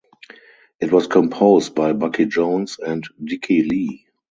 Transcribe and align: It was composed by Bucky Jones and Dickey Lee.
It 0.79 0.91
was 0.91 1.05
composed 1.05 1.75
by 1.75 1.93
Bucky 1.93 2.25
Jones 2.25 2.79
and 2.83 3.07
Dickey 3.23 3.61
Lee. 3.61 4.07